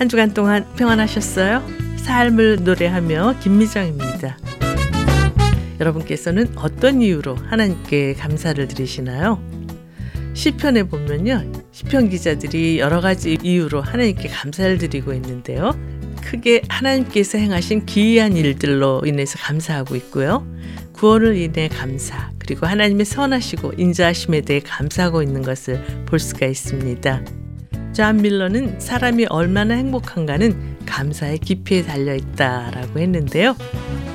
[0.00, 1.62] 한 주간 동안 평안하셨어요?
[1.98, 4.38] 삶을 노래하며 김미정입니다.
[5.78, 9.38] 여러분께서는 어떤 이유로 하나님께 감사를 드리시나요?
[10.32, 11.52] 시편에 보면요.
[11.72, 15.78] 시편 기자들이 여러 가지 이유로 하나님께 감사를 드리고 있는데요.
[16.22, 20.46] 크게 하나님께서 행하신 기이한 일들로 인해서 감사하고 있고요.
[20.94, 27.39] 구원을 인해 감사, 그리고 하나님의 선하시고 인자하심에 대해 감사하고 있는 것을 볼 수가 있습니다.
[27.92, 33.56] 존 밀러는 사람이 얼마나 행복한가는 감사의 깊이에 달려 있다라고 했는데요.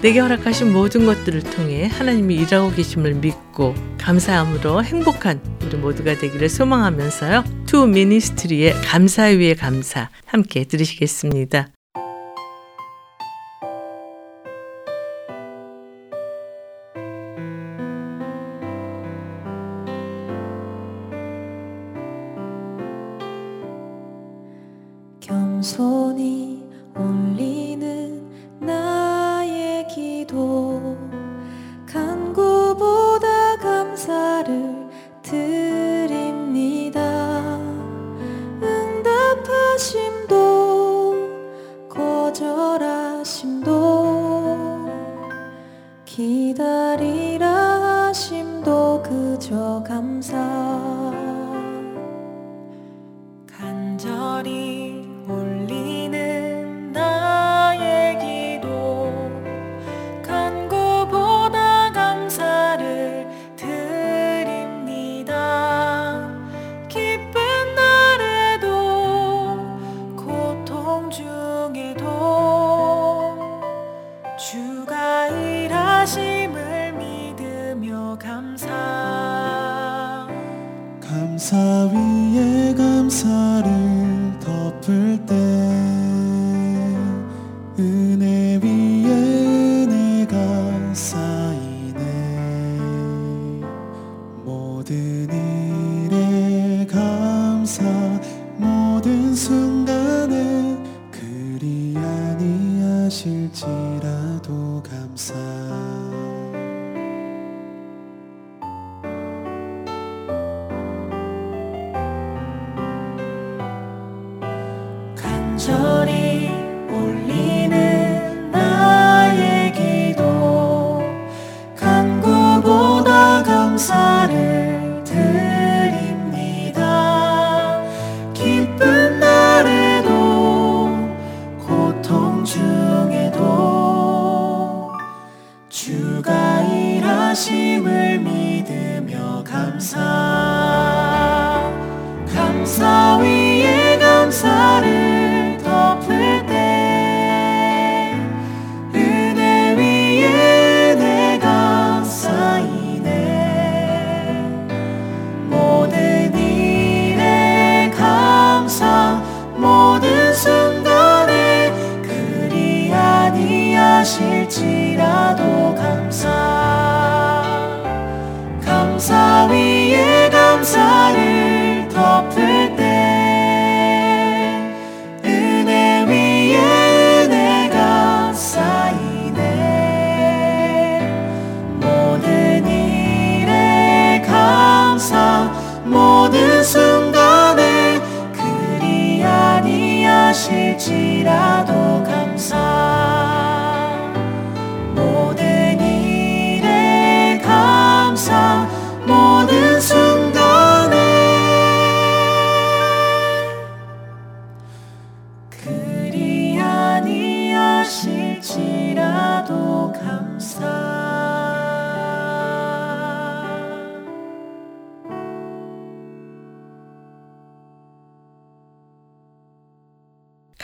[0.02, 7.44] 내게 허락하신 모든 것들을 통해 하나님이 일하고 계심을 믿고 감사함으로 행복한 우리 모두가 되기를 소망하면서요.
[7.66, 11.75] 투 미니스트리의 감사 위에 감사 함께 들으시겠습니다.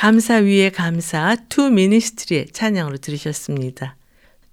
[0.01, 3.95] 감사 위에 감사 투 미니스트리의 찬양으로 들으셨습니다.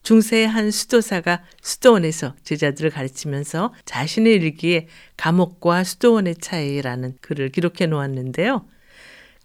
[0.03, 8.67] 중세의 한 수도사가 수도원에서 제자들을 가르치면서 자신의 일기에 감옥과 수도원의 차이라는 글을 기록해 놓았는데요.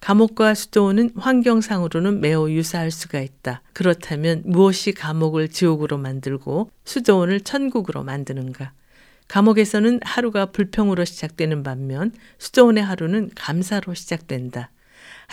[0.01, 3.61] 감옥과 수도원은 환경상으로는 매우 유사할 수가 있다.
[3.71, 8.73] 그렇다면 무엇이 감옥을 지옥으로 만들고 수도원을 천국으로 만드는가?
[9.29, 14.69] 감옥에서는 하루가 불평으로 시작되는 반면 수도원의 하루는 감사로 시작된다.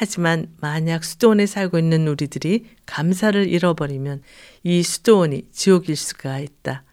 [0.00, 4.22] 하지만 만약 수도원에 살고 있는 우리들이 감사를 잃어버리면
[4.62, 6.84] 이 수도원이 지옥일 수가 있다.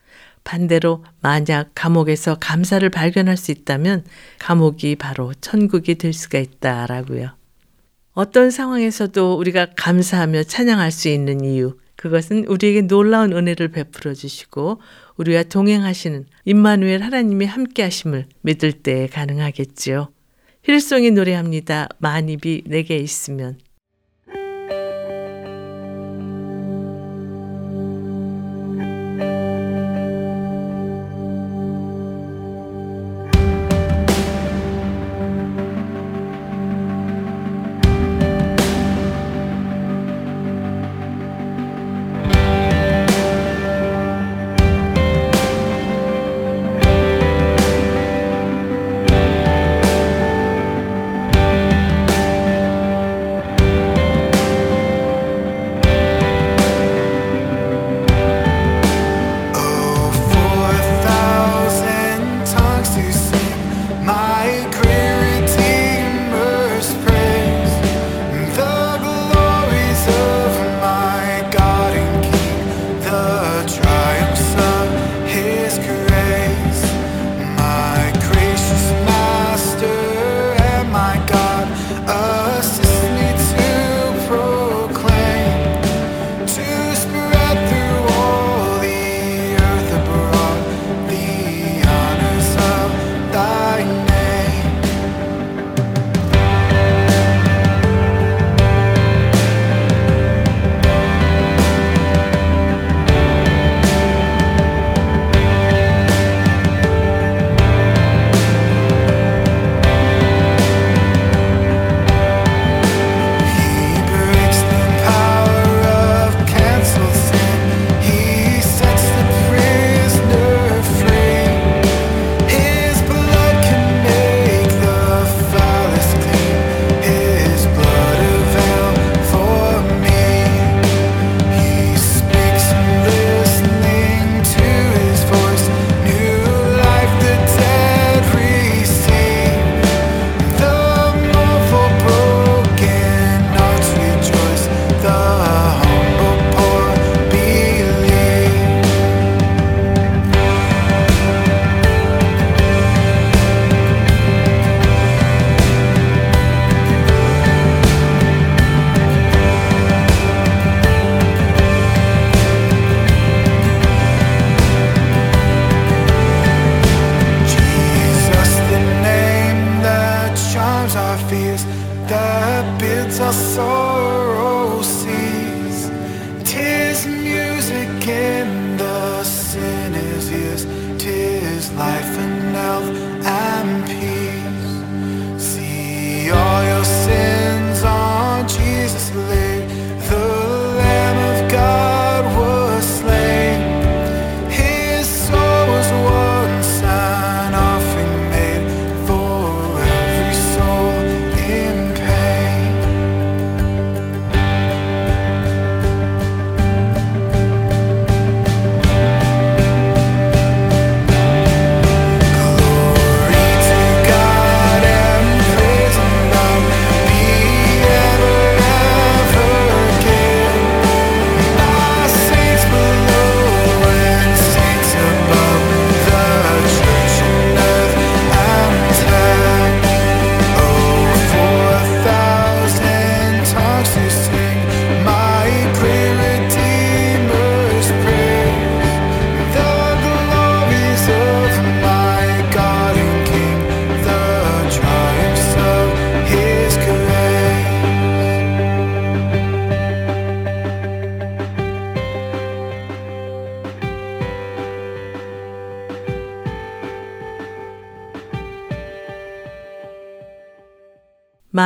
[0.44, 4.04] 반대로 만약 감옥에서 감사를 발견할 수 있다면
[4.40, 7.30] 감옥이 바로 천국이 될 수가 있다라고요.
[8.12, 14.82] 어떤 상황에서도 우리가 감사하며 찬양할 수 있는 이유, 그것은 우리에게 놀라운 은혜를 베풀어 주시고
[15.16, 20.10] 우리와 동행하시는 임마누엘 하나님이 함께 하심을 믿을 때 가능하겠지요.
[20.68, 21.88] 힐송이 노래합니다.
[22.00, 23.58] 만입이 내게 있으면.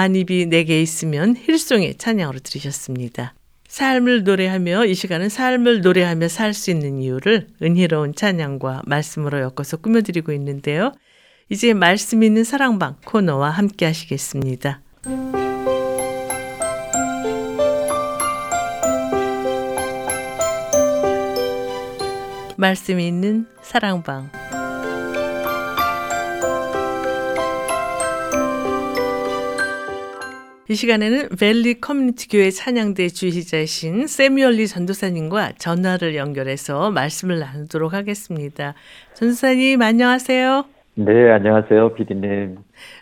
[0.01, 3.36] 만입이 내게 있으면 힐송의 찬양으로 들으셨습니다.
[3.67, 10.31] 삶을 노래하며 이 시간은 삶을 노래하며 살 수 있는 이유를 은혜로운 찬양과 말씀으로 엮어서 꾸며드리고
[10.34, 10.91] 있는데요.
[11.50, 14.81] 이제 말씀 있는 사랑방 코너와 함께 하시겠습니다.
[22.58, 24.31] 말씀 있는 사랑방
[30.72, 38.74] 이 시간에는 벨리 커뮤니티 교회 찬양대 주의자이신 세미얼리 전도사님과 전화를 연결해서 말씀을 나누도록 하겠습니다.
[39.13, 40.63] 전도사님 안녕하세요.
[40.96, 42.56] 네, 안녕하세요, 비디님.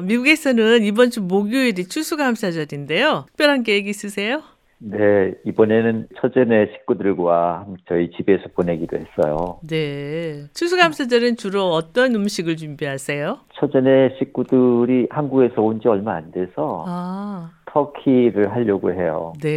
[0.04, 3.26] 미국에서는 이번 주 목요일이 추수감사절인데요.
[3.28, 4.42] 특별한 계획 있으세요?
[4.82, 9.60] 네, 이번에는 처제네 식구들과 저희 집에서 보내기로 했어요.
[9.68, 10.46] 네.
[10.54, 13.40] 추수감사절은 주로 어떤 음식을 준비하세요?
[13.60, 19.34] 처제네 식구들이 한국에서 온 지 얼마 안 돼서 아, 터키를 하려고 해요.
[19.42, 19.50] 잘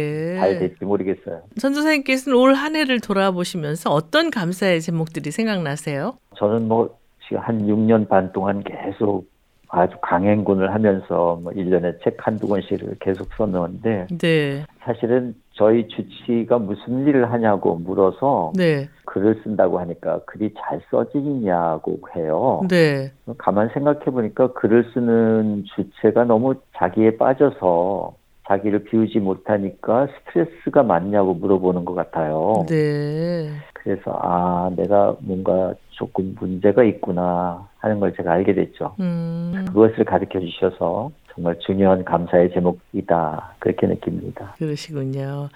[0.53, 0.59] 네.
[0.59, 1.41] 될지 모르겠어요.
[1.59, 6.13] 전도사님께서는 올 한 해를 돌아보시면서 어떤 감사의 제목들이 생각나세요?
[6.37, 9.25] 저는 뭐 지금 한 6년 반 동안 계속
[9.69, 14.63] 아주 강행군을 하면서 뭐 1년에 책 한두 권씩을 계속 써놓는데 네.
[14.83, 18.87] 사실은 저희 주치가 무슨 일을 하냐고 물어서 네.
[19.13, 22.61] 글을 쓴다고 하니까 글이 잘 써지냐고 해요.
[22.67, 23.11] 네.
[23.37, 28.15] 가만 생각해 보니까 글을 쓰는 주체가 너무 자기에 빠져서
[28.47, 32.65] 자기를 비우지 못하니까 스트레스가 많냐고 물어보는 것 같아요.
[32.67, 33.51] 네.
[33.73, 38.95] 그래서 아 내가 뭔가 조금 문제가 있구나 하는 걸 제가 알게 됐죠.
[38.99, 44.53] 음, 그것을 가르쳐 주셔서 정말 중요한 감사의 제목이다 그렇게 느낍니다.
[44.57, 45.49] 그러시군요.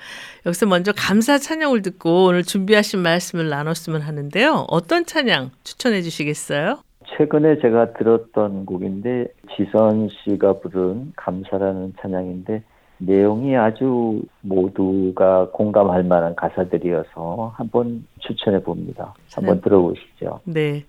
[0.45, 4.65] 여기서 먼저 감사 찬양을 듣고 오늘 준비하신 말씀을 나눴으면 하는데요.
[4.69, 6.79] 어떤 찬양 추천해 주시겠어요?
[7.17, 12.63] 최근에 제가 들었던 곡인데 지선 씨가 부른 감사라는 찬양인데
[12.99, 19.13] 내용이 아주 모두가 공감할 만한 가사들이어서 한번 추천해 봅니다.
[19.33, 20.41] 한번 들어보시죠.
[20.45, 20.83] 네.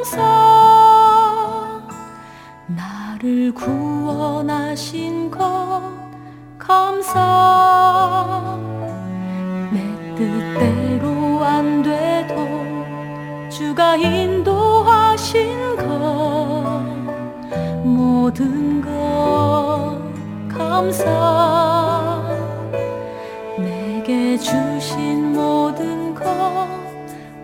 [0.00, 1.82] 감사
[2.66, 5.82] 나를 구원하신 것
[6.56, 7.20] 감사.
[9.70, 16.82] 내 뜻대로 안 돼도 주가 인도하신 것
[17.84, 20.00] 모든 것
[20.48, 22.24] 감사.
[23.58, 26.24] 내게 주신 모든 것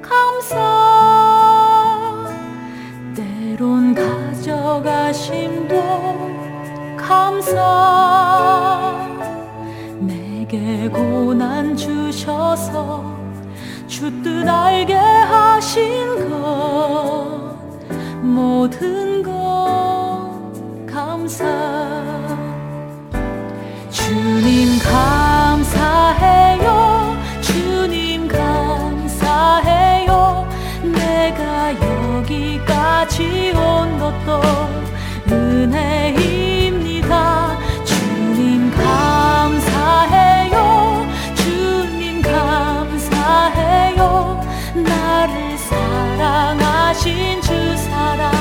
[0.01, 1.26] 감사
[3.57, 5.75] 때론 가져가심도
[6.95, 8.95] 감사.
[9.99, 13.17] 내게 고난 주셔서
[13.87, 17.57] 주 뜻 알게 하신 것
[18.21, 20.53] 모든 것
[20.87, 21.47] 감사.
[23.91, 26.86] 주님 감사해요
[32.97, 34.41] 여기까지 온 것도
[35.31, 36.79] 은혜입니다.
[37.85, 40.57] 주님 감사해요.
[41.35, 44.01] 주님 감사해요.
[44.75, 48.36] 나를 사랑하신 주 사랑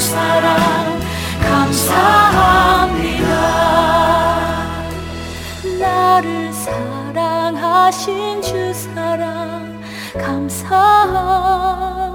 [0.00, 1.00] 사랑
[1.40, 3.22] 감사합니다.
[5.80, 9.80] 나를 사랑하신 주 사랑
[10.14, 12.11] 감사합니다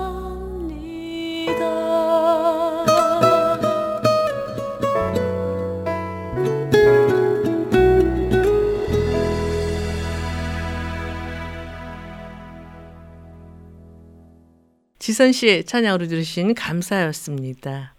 [15.07, 17.93] 지선 씨의 찬양으로 들으신 감사였습니다.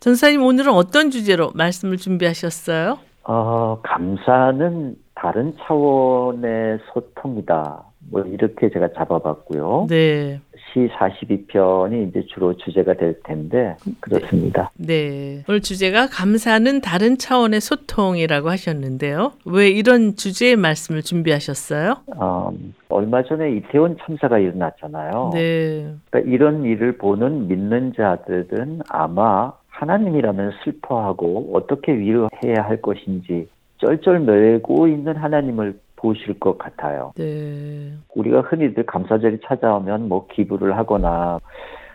[0.00, 2.98] 전사님 오늘은 어떤 주제로 말씀을 준비하셨어요?
[3.24, 7.84] 어, 감사는 다른 차원의 소통이다.
[8.10, 9.86] 뭐 이렇게 제가 잡아봤고요.
[9.88, 10.42] 네.
[10.72, 14.70] 시 42편이 이제 주로 주제가 될 텐데 그렇습니다.
[14.76, 15.42] 네.
[15.48, 19.32] 오늘 주제가 감사는 다른 차원의 소통이라고 하셨는데요.
[19.44, 21.98] 왜 이런 주제의 말씀을 준비하셨어요?
[22.16, 22.52] 어,
[22.88, 25.30] 얼마 전에 이태원 참사가 일어났잖아요.
[25.34, 25.94] 네.
[26.10, 33.48] 그러니까 이런 일을 보는 믿는 자들은 아마 하나님이라면 슬퍼하고 어떻게 위로해야 할 것인지
[33.78, 37.12] 쩔쩔매고 있는 하나님을 보실 것 같아요.
[37.16, 37.92] 네.
[38.14, 41.38] 우리가 흔히들 감사절이 찾아오면 뭐 기부를 하거나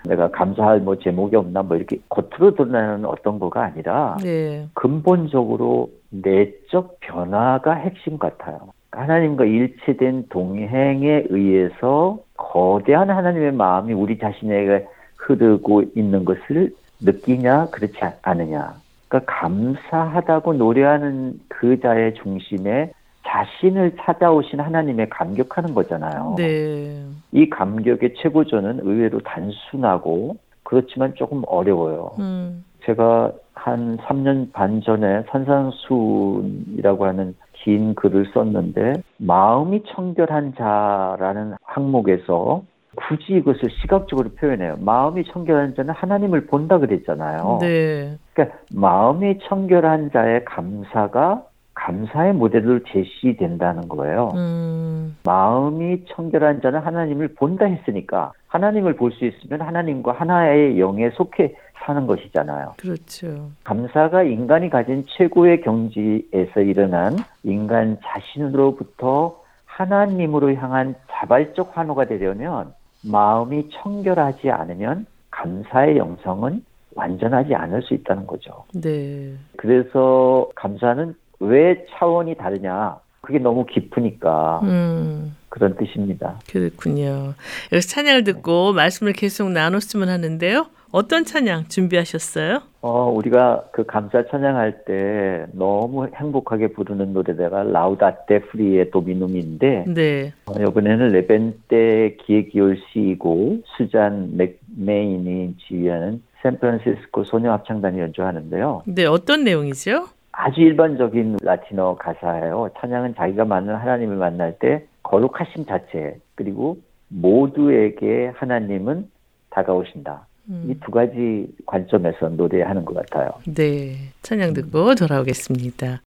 [0.07, 4.65] 내가 감사할 뭐 제목이 없나 뭐 이렇게 겉으로 드러나는 어떤 거가 아니라 네.
[4.73, 8.71] 근본적으로 내적 변화가 핵심 같아요.
[8.91, 14.87] 하나님과 일체된 동행에 의해서 거대한 하나님의 마음이 우리 자신에게
[15.17, 18.75] 흐르고 있는 것을 느끼냐 그렇지 않느냐.
[19.07, 22.91] 그러니까 감사하다고 노래하는 그 자의 중심에
[23.27, 26.35] 자신을 찾아오신 하나님에 감격하는 거잖아요.
[26.37, 27.03] 네.
[27.31, 32.11] 이 감격의 최고조는 의외로 단순하고 그렇지만 조금 어려워요.
[32.19, 32.63] 음.
[32.85, 42.63] 제가 한 3년 반 전에 산산수훈이라고 하는 긴 글을 썼는데 마음이 청결한 자라는 항목에서
[42.95, 44.75] 굳이 이것을 시각적으로 표현해요.
[44.79, 47.57] 마음이 청결한 자는 하나님을 본다 그랬잖아요.
[47.61, 48.17] 네.
[48.33, 51.43] 그러니까 마음이 청결한 자의 감사가
[51.77, 54.31] 감사의 모델로 제시된다는 거예요.
[54.35, 55.15] 음.
[55.23, 62.05] 마음이 청결한 자는 하나님을 본다 했으니까 하나님을 볼 수 있으면 하나님과 하나의 영에 속해 사는
[62.07, 62.73] 것이잖아요.
[62.77, 63.49] 그렇죠.
[63.63, 72.73] 감사가 인간이 가진 최고의 경지에서 일어난 인간 자신으로부터 하나님으로 향한 자발적 환호가 되려면
[73.09, 76.63] 마음이 청결하지 않으면 감사의 영성은
[76.95, 78.65] 완전하지 않을 수 있다는 거죠.
[78.73, 79.33] 네.
[79.55, 82.97] 그래서 감사는 왜 차원이 다르냐?
[83.21, 85.35] 그게 너무 깊으니까 음.
[85.49, 86.39] 그런 뜻입니다.
[86.49, 87.33] 그렇군요.
[87.71, 90.67] 여기서 찬양을 듣고 말씀을 계속 나눴으면 하는데요.
[90.91, 92.61] 어떤 찬양 준비하셨어요?
[92.81, 100.33] 어, 우리가 그 감사 찬양할 때 너무 행복하게 부르는 노래가 라우다테 프리의 도미눔인데 네.
[100.45, 108.83] 어, 이번에는 레벤테 기획기올 시이고 수잔 맥메인이 지휘하는 샌프란시스코 소녀 합창단이 연주하는데요.
[108.85, 110.05] 네, 어떤 내용이죠?
[110.39, 112.69] 아주 일반적인 라틴어 가사예요.
[112.79, 119.09] 찬양은 자기가 만난 하나님을 만날 때 거룩하심 자체 그리고 모두에게 하나님은
[119.49, 120.27] 다가오신다.
[120.49, 120.67] 음.
[120.69, 123.31] 이두 가지 관점에서 노래하는 것 같아요.
[123.47, 123.95] 네.
[124.21, 126.01] 찬양 듣고 돌아오겠습니다.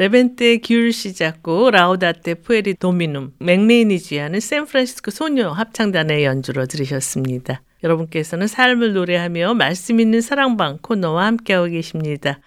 [0.00, 7.60] 레벤테 기울시 작곡 Laudate pueri Dominum 맥레인이 지휘하는 샌프란시스코 소녀 합창단의 연주로 들으셨습니다.
[7.84, 12.38] 여러분께서는 삶을 노래하며 말씀 있는 사랑방 코너와 함께하고 계십니다.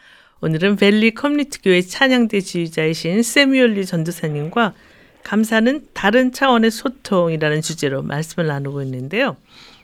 [0.42, 4.74] 오늘은 밸리 커뮤니티 교회 찬양대 지휘자이신 새뮤얼 리 전도사님과
[5.22, 9.38] 감사는 다른 차원의 소통이라는 주제로 말씀을 나누고 있는데요.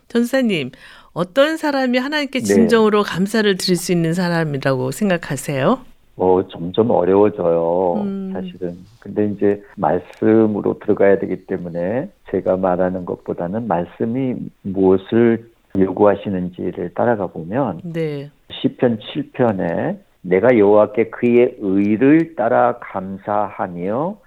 [0.08, 0.72] 전도사님,
[1.14, 2.46] 어떤 사람이 하나님께 네.
[2.46, 3.10] 진정으로 네.
[3.12, 5.86] 감사를 드릴 수 있는 사람이라고 생각하세요?
[6.20, 7.94] 어, 점점 어려워져요.
[8.02, 8.32] 음.
[8.34, 8.78] 사실은.
[9.00, 18.30] 근데 이제 말씀으로 들어가야 되기 때문에 제가 말하는 것보다는 말씀이 무엇을 요구하시는지를 따라가 보면 네.
[18.52, 24.18] 시편 7편에 내가 여호와께 그의 의를 따라 감사하며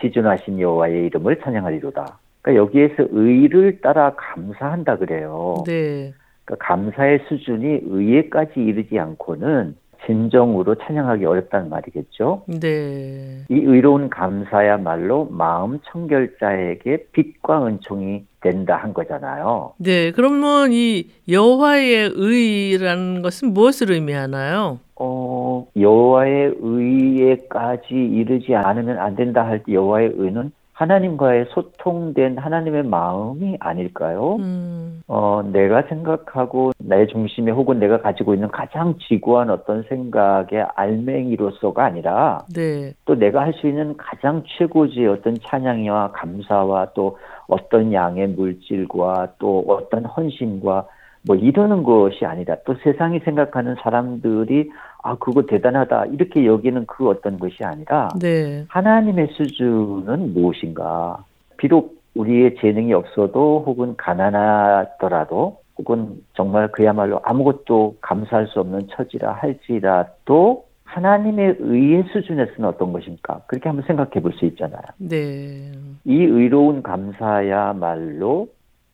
[0.00, 2.18] 시준하신 여호와의 이름을 찬양하리로다.
[2.40, 5.62] 그러니까 여기에서 의를 따라 감사한다 그래요.
[5.66, 6.14] 네.
[6.44, 12.42] 그러니까 감사의 수준이 의에까지 이르지 않고는 진정으로 찬양하기 어렵다는 말이겠죠.
[12.46, 13.44] 네.
[13.48, 19.74] 이 의로운 감사야말로 마음 청결자에게 빛과 은총이 된다 한 거잖아요.
[19.78, 20.10] 네.
[20.10, 24.80] 그러면 이 여호와의 의라는 것은 무엇을 의미하나요?
[24.96, 33.56] 어, 여호와의 의에까지 이르지 않으면 안 된다 할 때 여호와의 의는 하나님과의 소통된 하나님의 마음이
[33.60, 34.36] 아닐까요?
[34.36, 35.02] 음.
[35.06, 42.44] 어, 내가 생각하고 내 중심에 혹은 내가 가지고 있는 가장 지구한 어떤 생각의 알맹이로서가 아니라
[42.54, 42.92] 네.
[43.04, 49.62] 또 내가 할 수 있는 가장 최고지의 어떤 찬양이와 감사와 또 어떤 양의 물질과 또
[49.68, 50.86] 어떤 헌신과
[51.26, 54.70] 뭐 이러는 것이 아니라 또 세상이 생각하는 사람들이
[55.02, 58.64] 아 그거 대단하다 이렇게 여기는 그 어떤 것이 아니라 네.
[58.68, 61.24] 하나님의 수준은 무엇인가
[61.56, 70.66] 비록 우리의 재능이 없어도 혹은 가난하더라도 혹은 정말 그야말로 아무것도 감사할 수 없는 처지라 할지라도
[70.84, 73.40] 하나님의 의의 수준에서는 어떤 것입니까?
[73.46, 74.82] 그렇게 한번 생각해 볼 수 있잖아요.
[74.98, 75.72] 네.
[76.04, 78.48] 이 의로운 감사야말로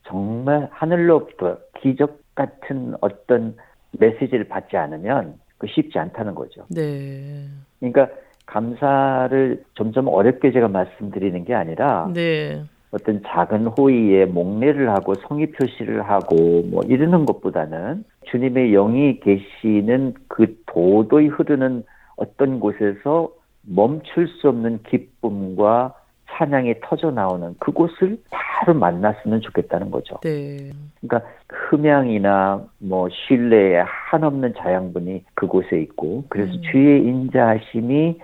[0.09, 3.57] 정말 하늘로부터 기적 같은 어떤
[3.93, 6.65] 메시지를 받지 않으면 그 쉽지 않다는 거죠.
[6.71, 7.47] 네.
[7.79, 8.09] 그러니까
[8.47, 12.63] 감사를 점점 어렵게 제가 말씀드리는 게 아니라 네.
[12.91, 20.59] 어떤 작은 호의에 목례를 하고 성의 표시를 하고 뭐 이러는 것보다는 주님의 영이 계시는 그
[20.67, 21.85] 도도히 흐르는
[22.17, 23.31] 어떤 곳에서
[23.63, 25.95] 멈출 수 없는 기쁨과
[26.31, 30.17] 찬양이 터져 나오는 그곳을 바로 만났으면 좋겠다는 거죠.
[30.23, 30.71] 네.
[31.01, 36.63] 그러니까 흠양이나 뭐 신뢰에 한없는 자양분이 그곳에 있고 그래서 음.
[36.71, 38.19] 주의 인자하심이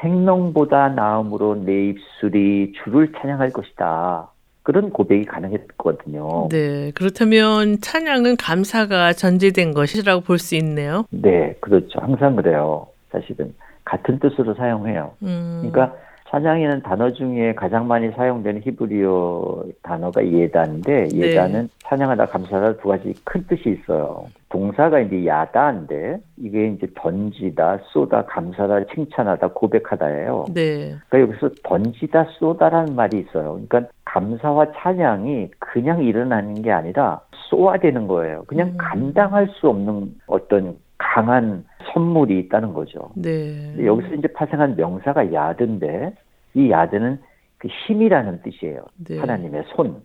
[0.00, 4.30] 생명보다 나음으로 내 입술이 주를 찬양할 것이다.
[4.62, 6.48] 그런 고백이 가능했거든요.
[6.50, 6.92] 네.
[6.92, 11.04] 그렇다면 찬양은 감사가 전제된 것이라고 볼 수 있네요.
[11.10, 11.54] 네.
[11.60, 11.98] 그렇죠.
[12.00, 12.86] 항상 그래요.
[13.10, 15.12] 사실은 같은 뜻으로 사용해요.
[15.22, 15.58] 음.
[15.62, 15.96] 그러니까
[16.30, 21.18] 찬양이라는 단어 중에 가장 많이 사용되는 히브리어 단어가 예다인데 네.
[21.18, 21.68] 예다는 네.
[21.82, 24.26] 찬양하다 감사하다 두 가지 큰 뜻이 있어요.
[24.48, 30.44] 동사가 이제 야다인데 이게 이제 던지다, 쏘다, 감사다, 칭찬하다, 고백하다예요.
[30.54, 30.94] 네.
[31.08, 33.60] 그러니까 여기서 던지다, 쏘다라는 말이 있어요.
[33.68, 38.44] 그러니까 감사와 찬양이 그냥 일어나는 게 아니라 쏘아되는 거예요.
[38.46, 38.76] 그냥 음.
[38.78, 43.10] 감당할 수 없는 어떤 강한 선물이 있다는 거죠.
[43.14, 43.74] 네.
[43.84, 46.14] 여기서 이제 파생한 명사가 야드인데
[46.54, 47.20] 이 야드는
[47.58, 48.84] 그 힘이라는 뜻이에요.
[49.06, 49.18] 네.
[49.18, 50.02] 하나님의 손.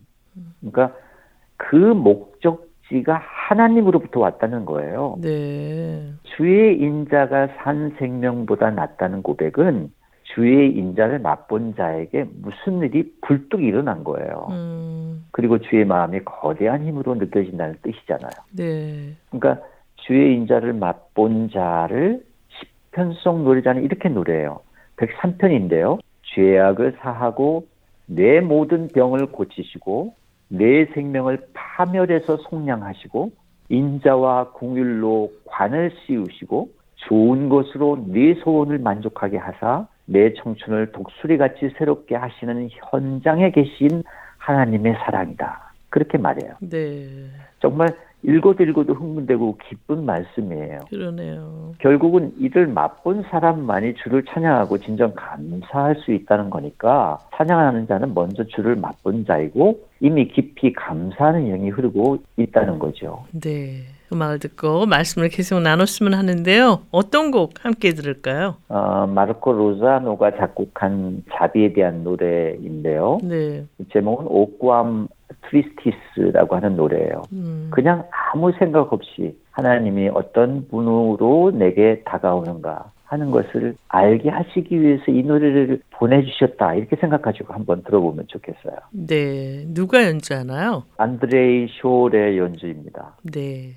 [0.59, 0.95] 그러니까
[1.57, 5.17] 그 목적지가 하나님으로부터 왔다는 거예요.
[5.21, 6.11] 네.
[6.35, 9.91] 주의 인자가 산 생명보다 낫다는 고백은
[10.23, 14.47] 주의 인자를 맛본 자에게 무슨 일이 불뚝 일어난 거예요.
[14.49, 15.25] 음.
[15.31, 18.31] 그리고 주의 마음이 거대한 힘으로 느껴진다는 뜻이잖아요.
[18.51, 19.15] 네.
[19.29, 19.65] 그러니까
[20.05, 24.61] 주의 인자를 맛본 자를 시편송 노래자는 이렇게 노래해요.
[24.97, 25.99] 103편인데요.
[26.35, 27.67] 죄악을 사하고
[28.05, 30.13] 내 모든 병을 고치시고
[30.49, 33.31] 내 생명을 파멸해서 속량하시고
[33.69, 36.69] 인자와 궁율로 관을 씌우시고
[37.07, 44.03] 좋은 것으로 내 소원을 만족하게 하사 내 청춘을 독수리같이 새롭게 하시는 현장에 계신
[44.37, 45.73] 하나님의 사랑이다.
[45.89, 46.53] 그렇게 말해요.
[46.59, 47.07] 네.
[47.59, 47.87] 정말
[48.27, 50.79] 읽어도 읽어도 흥분되고 기쁜 말씀이에요.
[50.89, 51.73] 그러네요.
[51.79, 58.75] 결국은 이를 맛본 사람만이 주를 찬양하고 진정 감사할 수 있다는 거니까 찬양하는 자는 먼저 주를
[58.75, 63.25] 맛본 자이고 이미 깊이 감사하는 영이 흐르고 있다는 거죠.
[63.31, 63.83] 네.
[64.13, 66.81] 음악을 듣고 말씀을 계속 나눴으면 하는데요.
[66.91, 68.55] 어떤 곡 함께 들을까요?
[68.69, 73.19] 어, 마르코 로자노가 작곡한 자비에 대한 노래인데요.
[73.23, 73.65] 네.
[73.91, 75.07] 제목은 O quam
[75.49, 77.23] tristis라고 하는 노래예요.
[77.33, 77.69] 음.
[77.71, 85.23] 그냥 아무 생각 없이 하나님이 어떤 분으로 내게 다가오는가 하는 것을 알게 하시기 위해서 이
[85.23, 88.77] 노래를 보내주셨다 이렇게 생각하시고 한번 들어보면 좋겠어요.
[88.91, 90.83] 네, 누가 연주하나요?
[90.97, 93.15] 안드레이 쇼의 연주입니다.
[93.31, 93.75] 네.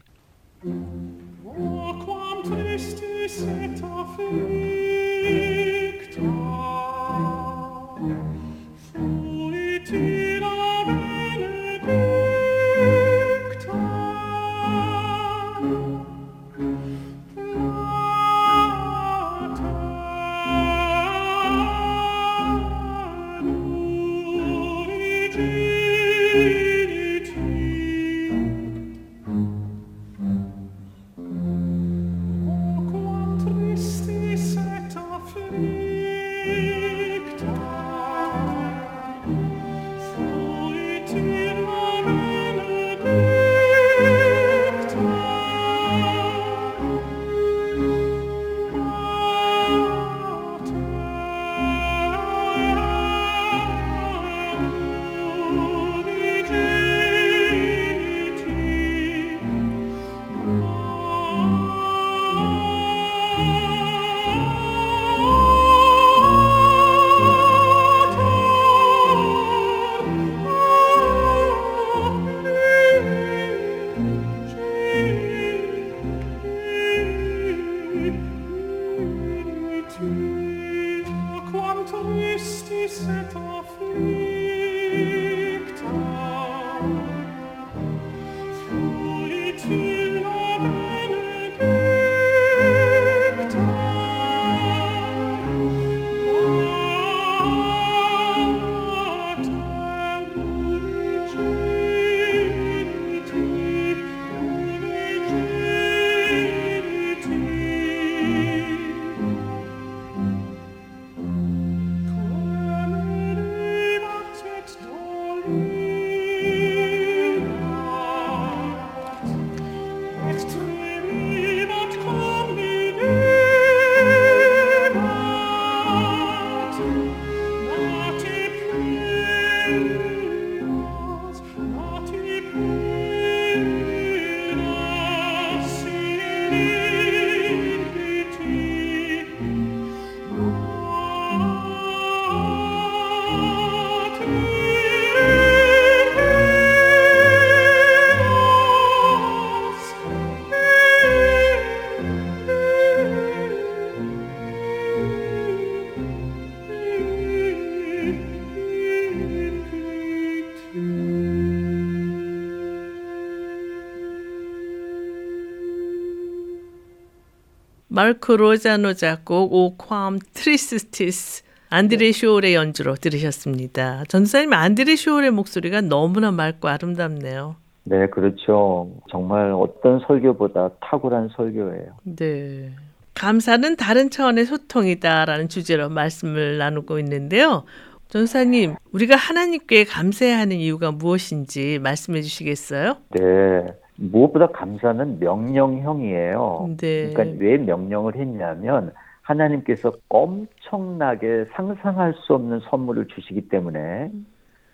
[167.98, 174.04] 마르코 로자노 작곡 O quam tristis 안드레 쇼울의 연주로 들으셨습니다.
[174.06, 177.56] 전사님 안드레 쇼울의 목소리가 너무나 맑고 아름답네요.
[177.82, 178.92] 네, 그렇죠.
[179.11, 181.96] 정말 어떤 설교보다 탁월한 설교예요.
[182.04, 182.70] 네.
[183.14, 187.64] 감사는 다른 차원의 소통이다라는 주제로 말씀을 나누고 있는데요.
[188.11, 192.98] 전사님, 우리가 하나님께 감사해야 하는 이유가 무엇인지 말씀해 주시겠어요?
[193.11, 193.66] 네.
[193.98, 196.76] 무엇보다 감사는 명령형이에요.
[196.78, 197.12] 네.
[197.12, 204.11] 그러니까 왜 명령을 했냐면 하나님께서 엄청나게 상상할 수 없는 선물을 주시기 때문에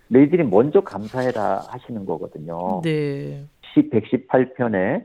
[0.08, 2.82] 너희들이 먼저 감사해라 하시는 거거든요.
[2.82, 3.44] 네.
[3.72, 5.04] 시 118편에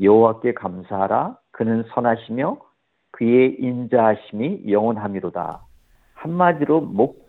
[0.00, 2.56] 여호와께 감사하라 그는 선하시며
[3.12, 5.60] 그의 인자하심이 영원함이로다.
[6.14, 7.27] 한마디로 목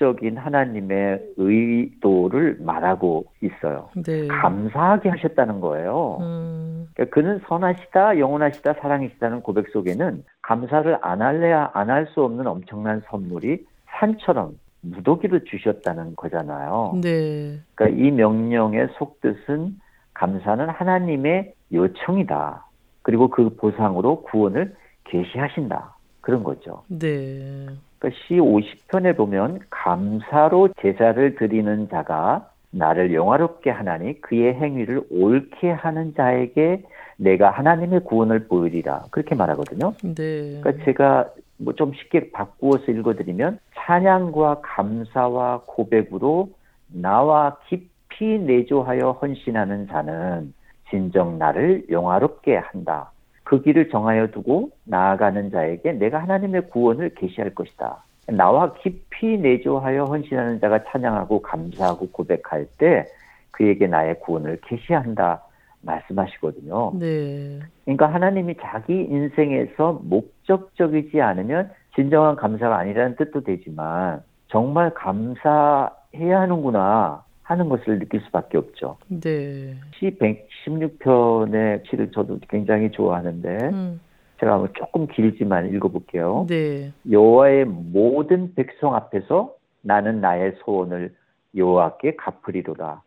[0.00, 3.90] 적적인 하나님의 의도를 말하고 있어요.
[3.94, 4.26] 네.
[4.28, 6.16] 감사하게 하셨다는 거예요.
[6.20, 12.46] 음, 그러니까 그는 선하시다, 영원하시다, 사랑이시다는 고백 속에는 감사를 안 할래야 안 할 수 없는
[12.46, 16.98] 엄청난 선물이 산처럼 무더기로 주셨다는 거잖아요.
[17.02, 17.60] 네.
[17.74, 19.78] 그러니까 이 명령의 속뜻은
[20.14, 22.64] 감사는 하나님의 요청이다.
[23.02, 25.94] 그리고 그 보상으로 구원을 계시하신다.
[26.22, 26.82] 그런 거죠.
[26.88, 27.66] 네.
[28.00, 36.14] 그러니까 시 50편에 보면 감사로 제사를 드리는 자가 나를 영화롭게 하나니 그의 행위를 옳게 하는
[36.14, 36.82] 자에게
[37.16, 39.04] 내가 하나님의 구원을 보이리라.
[39.10, 39.94] 그렇게 말하거든요.
[40.02, 40.60] 네.
[40.60, 46.50] 그러니까 제가 뭐 좀 쉽게 바꾸어서 읽어드리면 찬양과 감사와 고백으로
[46.88, 50.54] 나와 깊이 내조하여 헌신하는 자는
[50.88, 53.12] 진정 나를 영화롭게 한다.
[53.50, 58.04] 그 길을 정하여 두고 나아가는 자에게 내가 하나님의 구원을 계시할 것이다.
[58.28, 63.06] 나와 깊이 내조하여 헌신하는 자가 찬양하고 감사하고 고백할 때
[63.50, 65.42] 그에게 나의 구원을 계시한다.
[65.80, 66.92] 말씀하시거든요.
[67.00, 67.58] 네.
[67.84, 77.68] 그러니까 하나님이 자기 인생에서 목적적이지 않으면 진정한 감사가 아니라는 뜻도 되지만 정말 감사해야 하는구나 하는
[77.68, 78.96] 것을 느낄 수밖에 없죠.
[79.08, 79.74] 네.
[79.98, 84.00] 시 116편의 시를 저도 굉장히 좋아하는데 음.
[84.38, 86.46] 제가 조금 길지만 읽어볼게요.
[86.48, 86.92] 네.
[87.10, 91.12] 여호와의 모든 백성 앞에서 나는 나의 소원을
[91.56, 93.02] 여호와께 갚으리로다.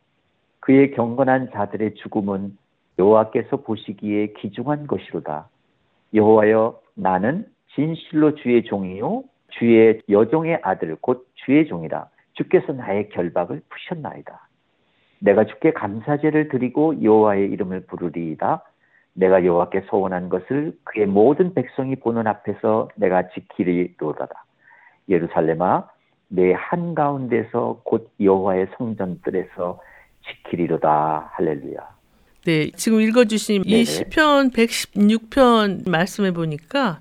[0.59, 2.57] 그의 경건한 자들의 죽음은
[2.99, 5.47] 여호와께서 보시기에 귀중한 것이로다.
[6.13, 12.07] 여호와여 나는 진실로 주의 종이요 주의 여종의 아들 곧 주의 종이라.
[12.33, 14.47] 주께서 나의 결박을 푸셨나이다.
[15.19, 18.63] 내가 주께 감사제를 드리고 여호와의 이름을 부르리이다.
[19.13, 24.27] 내가 여호와께 소원한 것을 그의 모든 백성이 보는 앞에서 내가 지키리로다.
[25.07, 25.87] 예루살렘아
[26.27, 29.79] 내 한가운데서 곧 여호와의 성전들에서
[30.27, 31.31] 지키리로다.
[31.33, 31.79] 할렐루야.
[32.45, 32.71] 네.
[32.71, 33.83] 지금 읽어주신 이 네네.
[33.85, 36.99] 시편 116편 말씀해 보니까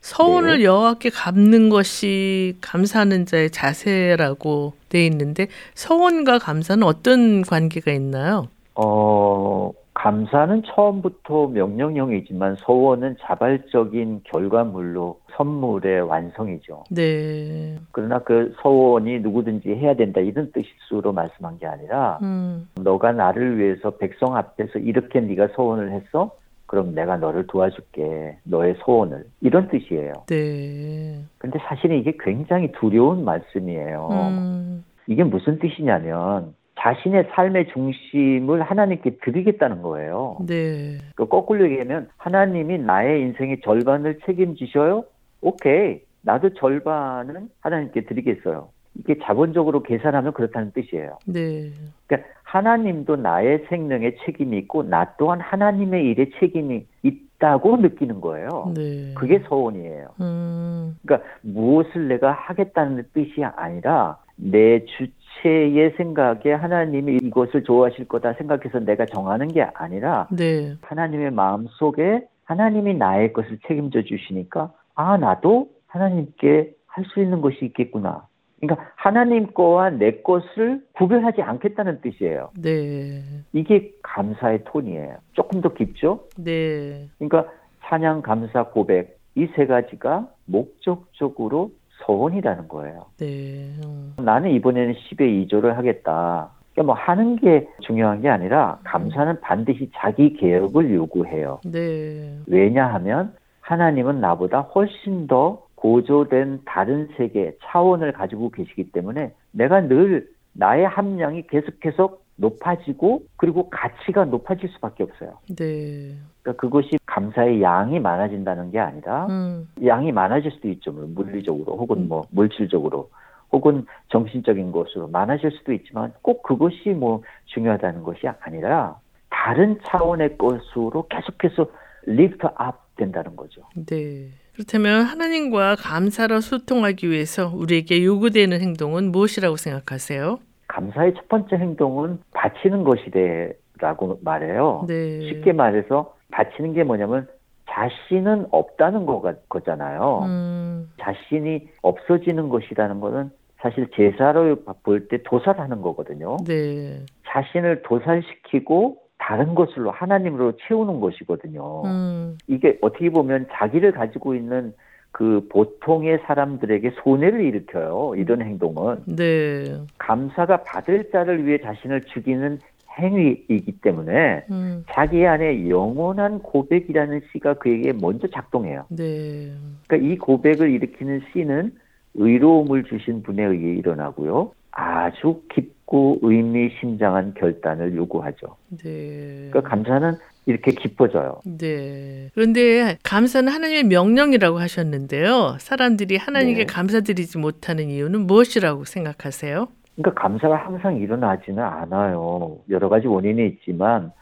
[0.00, 0.64] 서원을 네.
[0.64, 8.48] 여호와께 갚는 것이 감사하는 자의 자세라고 돼 있는데 서원과 감사는 어떤 관계가 있나요?
[8.74, 16.84] 어, 감사는 처음부터 명령형이지만 소원은 자발적인 결과물로 선물의 완성이죠.
[16.90, 17.78] 네.
[17.92, 22.68] 그러나 그 소원이 누구든지 해야 된다 이런 뜻으로 말씀한 게 아니라 음.
[22.76, 26.30] 너가 나를 위해서 백성 앞에서 이렇게 네가 소원을 했어?
[26.70, 28.38] 그럼 내가 너를 도와줄게.
[28.44, 29.24] 너의 소원을.
[29.40, 30.12] 이런 뜻이에요.
[30.28, 31.20] 네.
[31.38, 34.08] 근데 사실은 이게 굉장히 두려운 말씀이에요.
[34.12, 34.84] 음.
[35.08, 40.36] 이게 무슨 뜻이냐면 자신의 삶의 중심을 하나님께 드리겠다는 거예요.
[40.46, 40.98] 네.
[41.16, 45.02] 그 거꾸로 얘기하면 하나님이 나의 인생의 절반을 책임지셔요?
[45.40, 46.02] 오케이.
[46.22, 48.68] 나도 절반은 하나님께 드리겠어요.
[48.94, 51.18] 이게 자본적으로 계산하면 그렇다는 뜻이에요.
[51.26, 51.70] 네.
[52.06, 58.72] 그러니까 하나님도 나의 생명에 책임이 있고 나 또한 하나님의 일에 책임이 있다고 느끼는 거예요.
[58.74, 59.14] 네.
[59.14, 60.08] 그게 소원이에요.
[60.20, 60.96] 음.
[61.02, 69.06] 그러니까 무엇을 내가 하겠다는 뜻이 아니라 내 주체의 생각에 하나님이 이것을 좋아하실 거다 생각해서 내가
[69.06, 70.74] 정하는 게 아니라 네.
[70.82, 77.64] 하나님의 마음 속에 하나님이 나의 것을 책임져 주시니까 아 나도 하나님께 할 수 있는 것이
[77.66, 78.26] 있겠구나.
[78.60, 82.50] 그러니까 하나님 거와 내 것을 구별하지 않겠다는 뜻이에요.
[82.60, 83.22] 네.
[83.52, 85.16] 이게 감사의 톤이에요.
[85.32, 86.24] 조금 더 깊죠?
[86.36, 87.08] 네.
[87.18, 87.50] 그러니까
[87.84, 91.70] 찬양, 감사, 고백 이 세 가지가 목적적으로
[92.04, 93.06] 소원이라는 거예요.
[93.18, 93.70] 네.
[93.84, 94.14] 음.
[94.18, 96.50] 나는 이번에는 10의 2조를 하겠다.
[96.74, 101.60] 그러니까 뭐 하는 게 중요한 게 아니라 감사는 반드시 자기 개혁을 요구해요.
[101.64, 102.36] 네.
[102.46, 110.86] 왜냐하면 하나님은 나보다 훨씬 더 고조된 다른 세계 차원을 가지고 계시기 때문에 내가 늘 나의
[110.86, 115.38] 함량이 계속해서 높아지고 그리고 가치가 높아질 수밖에 없어요.
[115.56, 116.16] 네.
[116.42, 119.68] 그러니까 그것이 감사의 양이 많아진다는 게 아니라 음.
[119.84, 120.92] 양이 많아질 수도 있죠.
[120.92, 123.10] 뭐 물리적으로 혹은 뭐 물질적으로
[123.50, 128.98] 혹은 정신적인 것으로 많아질 수도 있지만 꼭 그것이 뭐 중요하다는 것이 아니라
[129.30, 131.70] 다른 차원의 것으로 계속해서
[132.04, 133.62] lift up 된다는 거죠.
[133.74, 134.28] 네.
[134.60, 140.38] 그렇다면 하나님과 감사로 소통하기 위해서 우리에게 요구되는 행동은 무엇이라고 생각하세요?
[140.68, 144.84] 감사의 첫 번째 행동은 바치는 것이래라고 말해요.
[144.86, 145.20] 네.
[145.20, 147.26] 쉽게 말해서 바치는 게 뭐냐면
[147.70, 150.20] 자신은 없다는 거가, 거잖아요.
[150.24, 150.90] 음.
[151.00, 153.30] 자신이 없어지는 것이라는 거는
[153.62, 156.36] 사실 제사로 볼 때 도살하는 거거든요.
[156.46, 157.06] 네.
[157.28, 158.98] 자신을 도살시키고
[159.30, 161.84] 다른 것으로 하나님으로 채우는 것이거든요.
[161.84, 162.36] 음.
[162.48, 164.72] 이게 어떻게 보면 자기를 가지고 있는
[165.12, 168.14] 그 보통의 사람들에게 손해를 일으켜요.
[168.16, 169.80] 이런 행동은 네.
[169.98, 172.58] 감사가 받을 자를 위해 자신을 죽이는
[172.98, 174.84] 행위이기 때문에 음.
[174.90, 178.86] 자기 안에 영원한 고백이라는 씨가 그에게 먼저 작동해요.
[178.88, 179.52] 네.
[179.86, 181.72] 그러니까 이 고백을 일으키는 씨는
[182.14, 184.50] 의로움을 주신 분에 의해 일어나고요.
[184.72, 188.56] 아주 깊고 의미심장한 결단을 요구하죠.
[188.82, 189.48] 네.
[189.50, 190.14] 그러니까 감사는
[190.46, 191.40] 이렇게 깊어져요.
[191.44, 192.30] 네.
[192.34, 195.56] 그런데 감사는 하나님의 명령이라고 하셨는데요.
[195.58, 196.66] 사람들이 하나님께 네.
[196.66, 199.68] 감사드리지 못하는 이유는 무엇이라고 생각하세요?
[199.96, 202.58] 그러니까 감사가 항상 일어나지는 않아요.
[202.70, 204.12] 여러 가지 원인이 있지만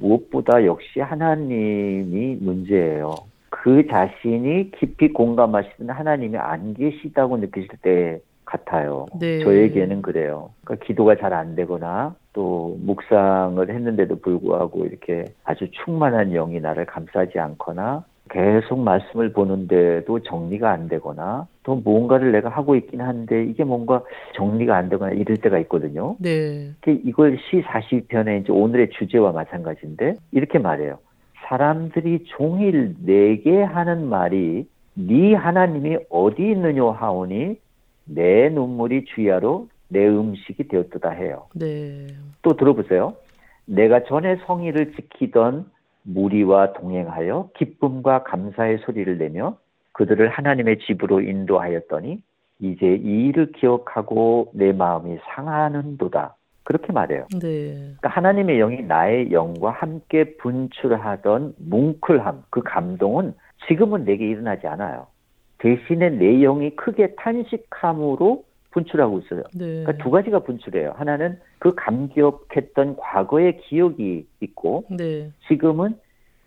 [0.00, 3.14] 무엇보다 역시 하나님이 문제예요.
[3.50, 9.06] 그 자신이 깊이 공감하시는 하나님이 안 계시다고 느끼실 때 같아요.
[9.18, 9.40] 네.
[9.40, 10.50] 저에게는 그래요.
[10.64, 17.38] 그러니까 기도가 잘 안 되거나 또 묵상을 했는데도 불구하고 이렇게 아주 충만한 영이 나를 감싸지
[17.38, 24.02] 않거나 계속 말씀을 보는데도 정리가 안 되거나 또 무언가를 내가 하고 있긴 한데 이게 뭔가
[24.34, 26.16] 정리가 안 되거나 이럴 때가 있거든요.
[26.18, 26.70] 네.
[26.80, 30.98] 그 이걸 시 42편의 이제 오늘의 주제와 마찬가지인데 이렇게 말해요.
[31.48, 37.56] 사람들이 종일 내게 하는 말이 네 하나님이 어디 있느냐 하오니
[38.06, 41.46] 내 눈물이 주야로 내 음식이 되었도다 해요.
[41.54, 42.06] 네.
[42.42, 43.14] 또 들어보세요.
[43.66, 45.66] 내가 전에 성의를 지키던
[46.02, 49.56] 무리와 동행하여 기쁨과 감사의 소리를 내며
[49.92, 52.20] 그들을 하나님의 집으로 인도하였더니
[52.60, 56.36] 이제 이 일을 기억하고 내 마음이 상하는도다.
[56.64, 57.26] 그렇게 말해요.
[57.40, 57.74] 네.
[57.74, 63.34] 그러니까 하나님의 영이 나의 영과 함께 분출하던 뭉클함, 그 감동은
[63.68, 65.06] 지금은 내게 일어나지 않아요.
[65.58, 69.42] 대신에 내 영이 크게 탄식함으로 분출하고 있어요.
[69.54, 69.84] 네.
[69.84, 70.94] 그러니까 두 가지가 분출해요.
[70.96, 75.30] 하나는 그 감격했던 과거의 기억이 있고 네.
[75.48, 75.96] 지금은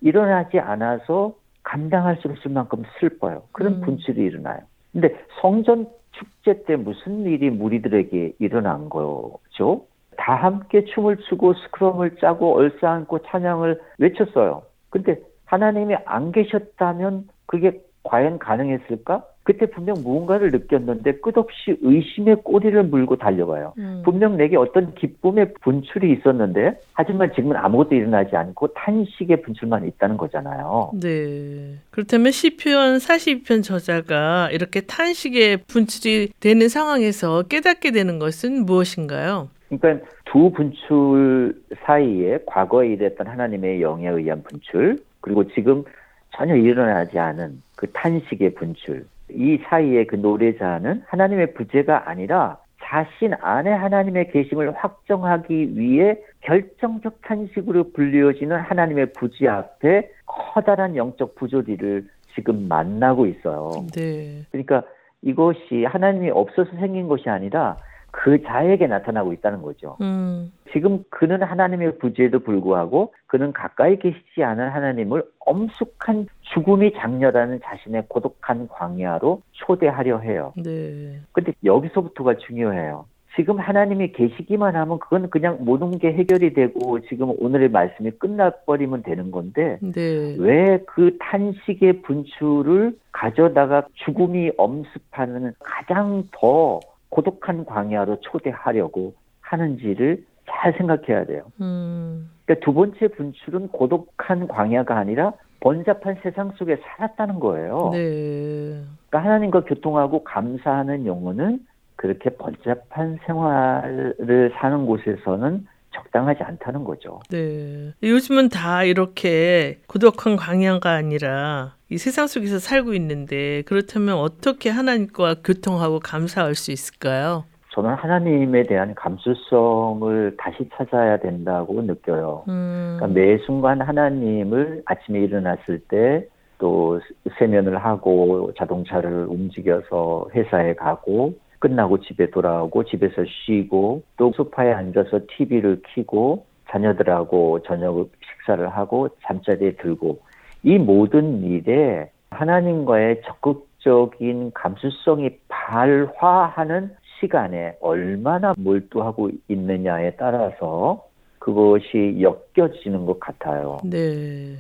[0.01, 1.34] 일어나지 않아서
[1.64, 3.43] 감당할 수 없을 만큼 슬퍼요.
[3.51, 3.82] 그런 음.
[3.82, 4.60] 분출이 일어나요.
[4.91, 9.86] 근데 성전 축제 때 무슨 일이 무리들에게 일어난 거죠?
[10.18, 14.64] 다 함께 춤을 추고 스크럼을 짜고 얼싸안고 찬양을 외쳤어요.
[14.89, 19.23] 근데 하나님이 안 계셨다면 그게 과연 가능했을까?
[19.43, 23.73] 그때 분명 무언가를 느꼈는데 끝없이 의심의 꼬리를 물고 달려가요.
[23.79, 24.03] 음.
[24.05, 30.91] 분명 내게 어떤 기쁨의 분출이 있었는데 하지만 지금은 아무것도 일어나지 않고 탄식의 분출만 있다는 거잖아요.
[31.01, 31.79] 네.
[31.89, 39.49] 그렇다면 시편 42편 저자가 이렇게 탄식의 분출이 되는 상황에서 깨닫게 되는 것은 무엇인가요?
[39.69, 45.83] 그러니까 두 분출 사이에 과거에 일했던 하나님의 영에 의한 분출 그리고 지금
[46.32, 53.71] 전혀 일어나지 않은 그 탄식의 분출 이 사이에 그 노래자는 하나님의 부재가 아니라 자신 안에
[53.71, 63.27] 하나님의 계심을 확정하기 위해 결정적 탄식으로 불리워지는 하나님의 부재 앞에 커다란 영적 부조리를 지금 만나고
[63.27, 63.86] 있어요.
[63.95, 64.45] 네.
[64.51, 64.84] 그러니까
[65.21, 67.77] 이것이 하나님이 없어서 생긴 것이 아니라
[68.12, 69.97] 그 자에게 나타나고 있다는 거죠.
[70.01, 70.51] 음.
[70.72, 78.68] 지금 그는 하나님의 부재에도 불구하고 그는 가까이 계시지 않은 하나님을 엄숙한 죽음이 장렬하는 자신의 고독한
[78.68, 80.53] 광야로 초대하려 해요.
[80.57, 81.20] 네.
[81.32, 83.05] 근데 여기서부터가 중요해요.
[83.36, 89.32] 지금 하나님이 계시기만 하면 그건 그냥 모든 게 해결이 되고 지금 오늘의 말씀이 끝나버리면 되는
[89.32, 90.36] 건데 네.
[90.38, 96.80] 왜그 탄식의 분출을 가져다가 죽음이 엄습하는 가장 더
[97.10, 101.43] 고독한 광야로 초대하려고 하는지를 잘 생각해야 돼요.
[101.62, 102.30] 음.
[102.45, 107.89] 그러니까 두 번째 분출은 고독한 광야가 아니라 번잡한 세상 속에 살았다는 거예요.
[107.91, 108.82] 네.
[109.10, 115.68] 그러니까 하나님과 교통하고 감사하는 영혼은 그렇게 번잡한 생활을 사는 곳에서는
[116.03, 117.19] 적당하지 않다는 거죠.
[117.29, 117.93] 네.
[118.03, 125.99] 요즘은 다 이렇게 고독한 광야가 아니라 이 세상 속에서 살고 있는데 그렇다면 어떻게 하나님과 교통하고
[125.99, 127.45] 감사할 수 있을까요?
[127.73, 132.43] 저는 하나님에 대한 감수성을 다시 찾아야 된다고 느껴요.
[132.49, 132.97] 음.
[132.97, 136.27] 그러니까 매 순간 하나님을 아침에 일어났을 때
[136.59, 136.99] 또
[137.39, 145.82] 세면을 하고 자동차를 움직여서 회사에 가고 끝나고 집에 돌아오고 집에서 쉬고 또 소파에 앉아서 TV를
[145.93, 150.20] 켜고 자녀들하고 저녁 식사를 하고 잠자리에 들고
[150.64, 161.05] 이 모든 일에 하나님과의 적극적인 감수성이 발화하는 시간에 얼마나 몰두하고 있느냐에 따라서
[161.39, 163.80] 그것이 엮여지는 것 같아요.
[163.84, 164.55] 네.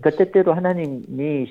[0.00, 1.46] 그러니까 때때로 하나님이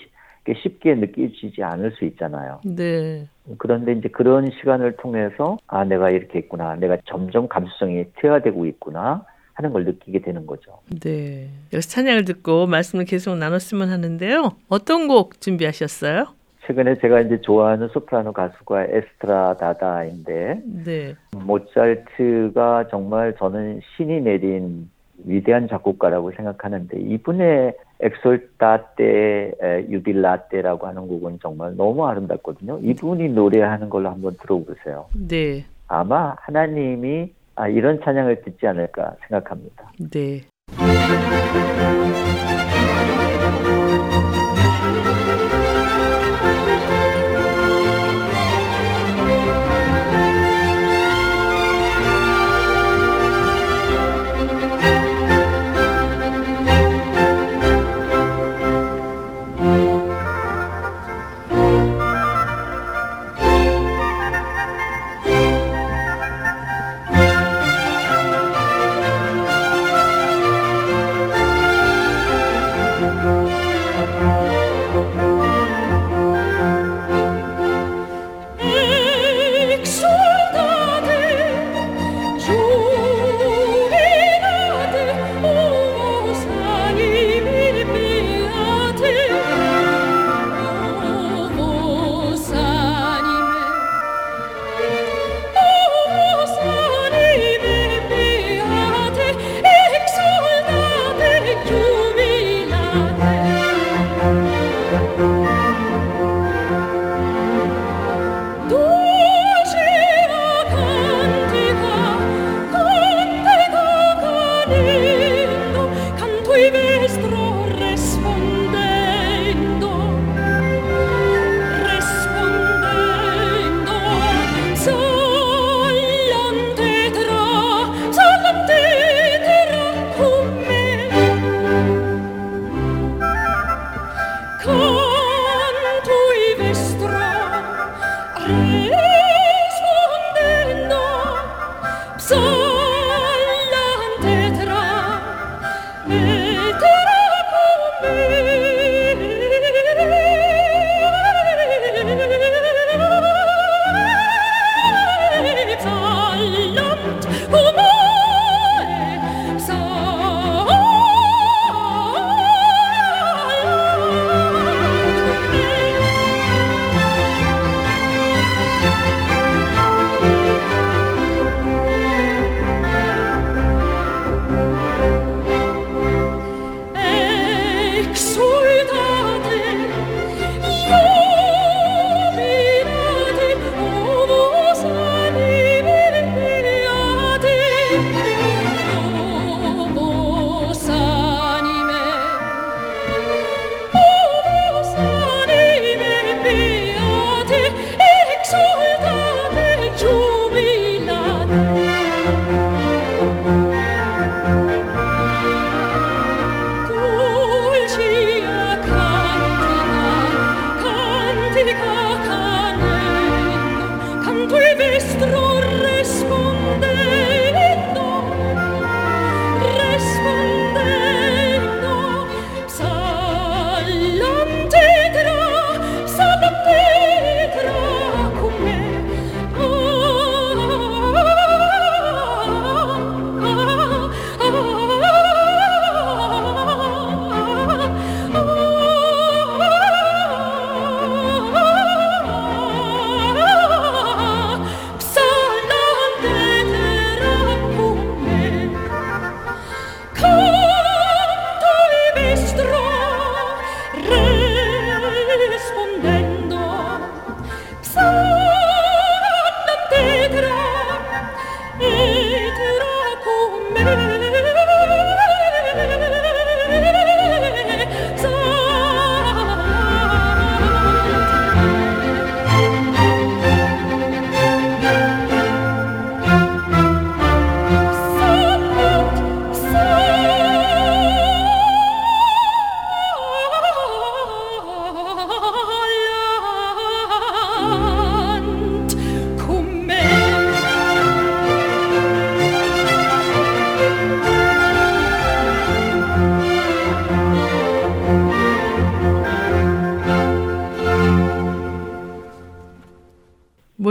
[0.56, 2.62] 쉽게 느껴지지 않을 수 있잖아요.
[2.64, 3.28] 네.
[3.58, 9.74] 그런데 이제 그런 시간을 통해서 아 내가 이렇게 있구나, 내가 점점 감수성이 퇴화되고 있구나 하는
[9.74, 10.80] 걸 느끼게 되는 거죠.
[11.02, 11.50] 네.
[11.74, 14.54] 여기서 찬양을 듣고 말씀을 계속 나눴으면 하는데요.
[14.70, 16.28] 어떤 곡 준비하셨어요?
[16.66, 21.16] 최근에 제가 이제 좋아하는 소프라노 가수가 에스트라 다다인데 네.
[21.36, 24.90] 모차르트가 정말 저는 신이 내린
[25.26, 32.80] 위대한 작곡가라고 생각하는데 이분의 엑솔타테 유빌라테라고 하는 곡은 정말 너무 아름답거든요.
[32.82, 35.08] 이분이 노래하는 걸로 한번 들어보세요.
[35.28, 35.66] 네.
[35.88, 39.92] 아마 하나님이 아, 이런 찬양을 듣지 않을까 생각합니다.
[40.12, 40.42] 네.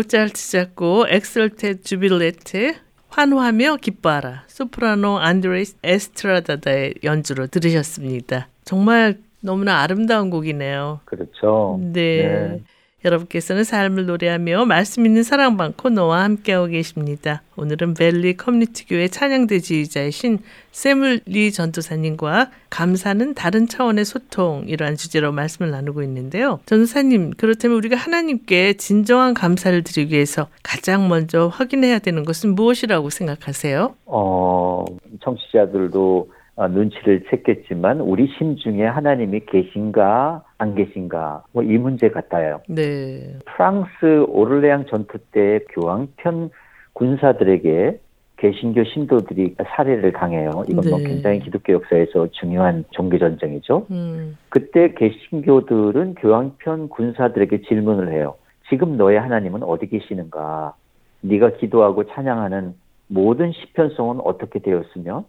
[0.09, 2.74] 모차르트 작곡 Exsultate jubilate
[3.09, 8.49] 환호하며 기뻐하라 소프라노 안드레스 에스트라다다의 연주로 들으셨습니다.
[8.65, 11.01] 정말 너무나 아름다운 곡이네요.
[11.05, 11.79] 그렇죠.
[11.93, 12.61] 네.
[13.05, 17.42] 여러분께서는 삶을 노래하며 말씀 있는 사랑방 코너와 함께하고 계십니다.
[17.57, 20.40] 오늘은 벨리 커뮤니티 교회 찬양대 지휘자이신
[20.72, 26.61] 새뮤얼 리 전도사님과 감사는 다른 차원의 소통이라는 주제로 말씀을 나누고 있는데요.
[26.66, 33.94] 전도사님, 그렇다면 우리가 하나님께 진정한 감사를 드리기 위해서 가장 먼저 확인해야 되는 것은 무엇이라고 생각하세요?
[34.07, 34.84] 어,
[35.22, 42.61] 청취자들도 어, 눈치를 챘겠지만 우리 심 중에 하나님이 계신가 안 계신가 뭐 이 문제 같아요.
[42.69, 43.39] 네.
[43.45, 46.51] 프랑스 오르레앙 전투 때 교황편
[46.95, 48.01] 군사들에게
[48.39, 50.65] 개신교 신도들이 살해를 당해요.
[50.69, 51.05] 이건 뭐 네.
[51.05, 53.87] 굉장히 기독교 역사에서 중요한 종교 전쟁이죠.
[53.91, 58.37] 음, 그때 개신교들은 교황편 군사들에게 질문을 해요.
[58.69, 60.75] 지금 너의 하나님은 어디 계시는가?
[61.21, 62.75] 네가 기도하고 찬양하는
[63.09, 65.25] 모든 시편송은 어떻게 되었으며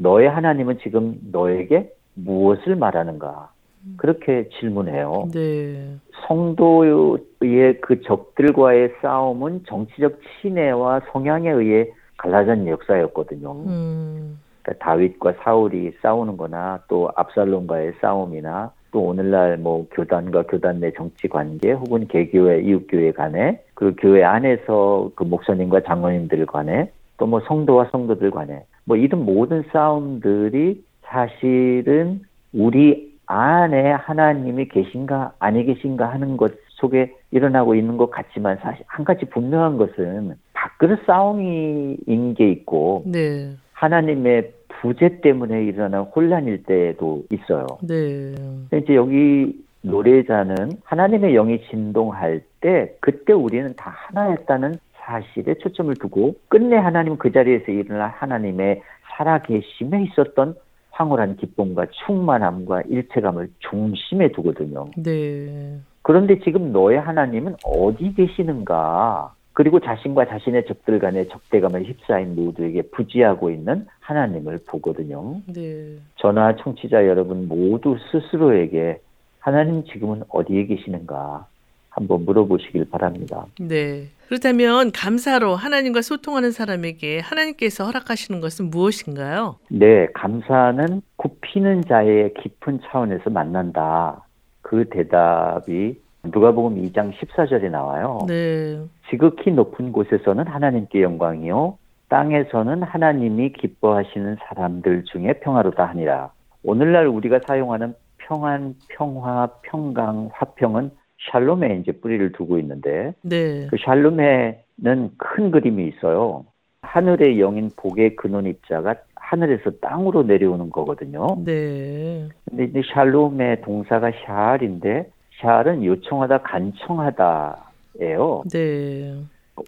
[0.00, 3.50] 너의 하나님은 지금 너에게 무엇을 말하는가?
[3.96, 5.28] 그렇게 질문해요.
[5.32, 5.96] 네.
[6.26, 13.52] 성도의 그 적들과의 싸움은 정치적 친애와 성향에 의해 갈라진 역사였거든요.
[13.52, 20.92] 음, 그러니까 다윗과 사울이 싸우는 거나 또 압살롬과의 싸움이나 또 오늘날 뭐 교단과 교단 내
[20.92, 26.90] 정치 관계 혹은 개교회 이웃교회 간에 그 교회 안에서 그 목사님과 장로님들 간에
[27.20, 35.64] 또 뭐 성도와 성도들 간에 뭐 이런 모든 싸움들이 사실은 우리 안에 하나님이 계신가 아니
[35.64, 42.34] 계신가 하는 것 속에 일어나고 있는 것 같지만 사실 한 가지 분명한 것은 밖으로 싸움인
[42.34, 43.52] 게 있고 네.
[43.74, 47.66] 하나님의 부재 때문에 일어난 혼란일 때도 있어요.
[47.86, 48.34] 네.
[48.72, 54.78] 이제 여기 노래자는 하나님의 영이 진동할 때 그때 우리는 다 하나였다는
[55.10, 58.80] 사실에 초점을 두고 끝내 하나님 그 자리에서 일어날 하나님의
[59.16, 60.54] 살아계심에 있었던
[60.92, 64.86] 황홀한 기쁨과 충만함과 일체감을 중심에 두거든요.
[64.96, 65.78] 네.
[66.02, 69.34] 그런데 지금 너의 하나님은 어디 계시는가?
[69.52, 75.40] 그리고 자신과 자신의 적들 간의 적대감을 휩싸인 모두에게 부지하고 있는 하나님을 보거든요.
[75.52, 75.96] 네.
[76.16, 79.00] 저나 청취자 여러분 모두 스스로에게
[79.40, 81.46] 하나님 지금은 어디에 계시는가
[81.90, 83.46] 한번 물어보시길 바랍니다.
[83.60, 84.08] 네.
[84.28, 89.56] 그렇다면 감사로 하나님과 소통하는 사람에게 하나님께서 허락하시는 것은 무엇인가요?
[89.68, 94.24] 네, 감사는 굽히는 자의 깊은 차원에서 만난다.
[94.62, 98.18] 그 대답이 누가복음 2장 14절에 나와요.
[98.28, 98.80] 네.
[99.08, 101.76] 지극히 높은 곳에서는 하나님께 영광이요
[102.08, 106.30] 땅에서는 하나님이 기뻐하시는 사람들 중에 평화로다 하니라.
[106.62, 110.90] 오늘날 우리가 사용하는 평안, 평화, 평강, 화평은
[111.30, 113.66] 샬롬에 이제 뿌리를 두고 있는데 네.
[113.68, 116.46] 그 샬롬에는 큰 그림이 있어요.
[116.82, 121.36] 하늘의 영인 복의 근원 입자가 하늘에서 땅으로 내려오는 거거든요.
[121.44, 122.28] 네.
[122.48, 125.10] 근데 이제 샬롬의 동사가 샬인데
[125.40, 128.44] 샬은 요청하다 간청하다예요.
[128.52, 129.14] 네.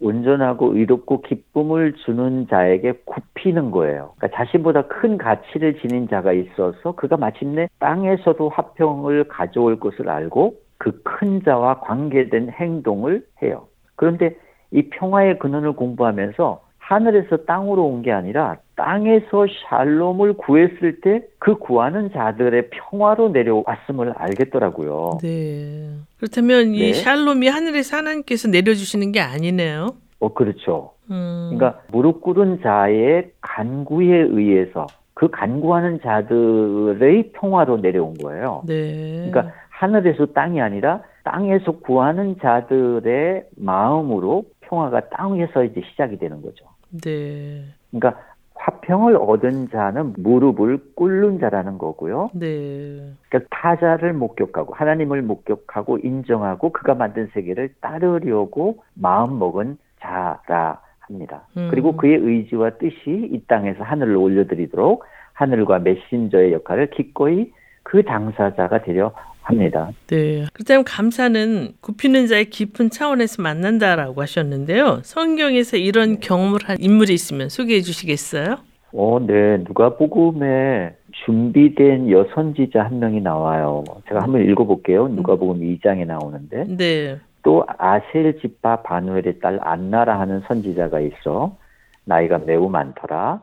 [0.00, 4.14] 온전하고 의롭고 기쁨을 주는 자에게 굽히는 거예요.
[4.16, 11.03] 그러니까 자신보다 큰 가치를 지닌 자가 있어서 그가 마침내 땅에서도 화평을 가져올 것을 알고 그
[11.05, 13.68] 큰 자와 관계된 행동을 해요.
[13.95, 14.37] 그런데
[14.72, 22.11] 이 평화의 근원을 공부하면서 하늘에서 땅으로 온 게 아니라 땅에서 샬롬을 구했을 때 그 구하는
[22.12, 25.18] 자들의 평화로 내려왔음을 알겠더라고요.
[25.22, 25.89] 네.
[26.18, 26.93] 그렇다면 이 네.
[26.93, 29.95] 샬롬이 하늘에서 하나님께서 내려주시는 게 아니네요.
[30.18, 30.93] 어, 그렇죠.
[31.11, 31.53] 음.
[31.55, 38.62] 그러니까 무릎 꿇은 자의 간구에 의해서 그 간구하는 자들의 평화로 내려온 거예요.
[38.66, 39.28] 네.
[39.30, 39.53] 그러니까
[39.83, 46.66] 하늘에서 땅이 아니라 땅에서 구하는 자들의 마음으로 평화가 땅에서 이제 시작이 되는 거죠.
[47.03, 47.64] 네.
[47.91, 48.22] 그러니까
[48.55, 52.30] 화평을 얻은 자는 무릎을 꿇는 자라는 거고요.
[52.33, 53.12] 네.
[53.28, 61.49] 그러니까 타자를 목격하고 하나님을 목격하고 인정하고 그가 만든 세계를 따르려고 마음 먹은 자라 합니다.
[61.57, 61.68] 음.
[61.72, 67.51] 그리고 그의 의지와 뜻이 이 땅에서 하늘로 올려드리도록 하늘과 메신저의 역할을 기꺼이
[67.83, 69.12] 그 당사자가 되려
[69.43, 69.90] 합니다.
[70.07, 70.47] 네.
[70.53, 75.01] 그렇다면 감사는 굽히는 자의 깊은 차원에서 만난다라고 하셨는데요.
[75.03, 78.59] 성경에서 이런 경험을 한 인물이 있으면 소개해 주시겠어요?
[78.95, 79.59] 어, 네.
[79.59, 83.84] 누가복음에 준비된 여선지자 한 명이 나와요.
[84.09, 85.09] 제가 한번 읽어볼게요.
[85.09, 87.18] 누가복음 2장에 나오는데 네.
[87.43, 91.57] 또 아셀 지파 바누엘의 딸 안나라 하는 선지자가 있어
[92.05, 93.43] 나이가 매우 많더라.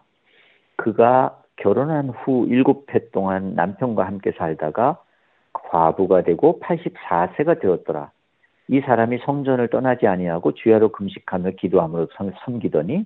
[0.77, 4.97] 그가 결혼한 후 일곱 해 동안 남편과 함께 살다가
[5.69, 8.11] 과부가 되고 84세가 되었더라.
[8.69, 13.05] 이 사람이 성전을 떠나지 아니하고 주야로 금식하며 기도함으로 섬- 섬기더니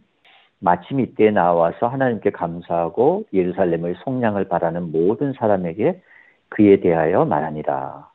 [0.59, 6.01] 마침 이때 나와서 하나님께 감사하고 예루살렘의 속량을 바라는 모든 사람에게
[6.49, 8.07] 그에 대하여 말하니라.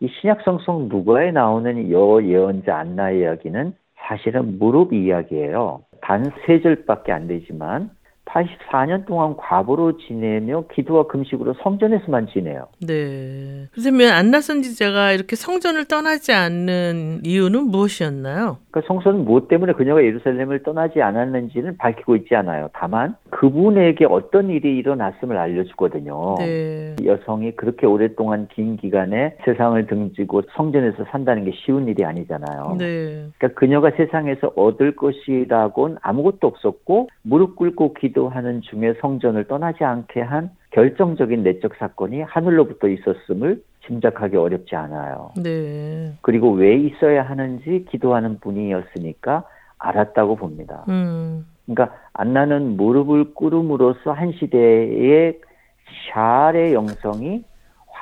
[0.00, 5.82] 이 신약성성 누가에 나오는 여 예언자 안나의 이야기는 사실은 무릎 이야기예요.
[6.00, 7.90] 단 세 절밖에 안 되지만
[8.24, 12.66] 84년 동안 과부로 지내며 기도와 금식으로 성전에서만 지내요.
[12.86, 13.66] 네.
[13.72, 18.58] 그렇다면 안나 선 지자가 이렇게 성전을 떠나지 않는 이유는 무엇이었나요?
[18.70, 22.70] 그러니까 성서는 무엇 때문에 그녀가 예루살렘을 떠나지 않았는지는 밝히고 있지 않아요.
[22.72, 26.36] 다만 그분에게 어떤 일이 일어났음을 알려주거든요.
[26.38, 26.96] 네.
[27.04, 32.76] 여성이 그렇게 오랫동안 긴 기간에 세상을 등지고 성전에서 산다는 게 쉬운 일이 아니잖아요.
[32.78, 33.26] 네.
[33.36, 40.20] 그러니까 그녀가 세상에서 얻을 것이라고는 아무것도 없었고 무릎 꿇고 기 도하는 중에 성전을 떠나지 않게
[40.20, 45.32] 한 결정적인 내적 사건이 하늘로부터 있었음을 짐작하기 어렵지 않아요.
[45.42, 46.12] 네.
[46.22, 49.44] 그리고 왜 있어야 하는지 기도하는 분이었으니까
[49.78, 50.84] 알았다고 봅니다.
[50.88, 51.46] 음.
[51.66, 55.40] 그러니까 안나는 무릎을 꿇음으로써 한 시대의
[56.12, 57.44] 샬의 영성이